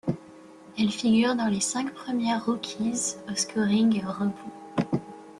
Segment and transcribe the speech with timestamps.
[0.79, 4.99] Elle figure dans le cinq premières rookies au scoring et au rebond.